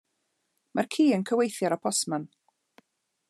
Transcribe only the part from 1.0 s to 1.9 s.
yn cweithi ar y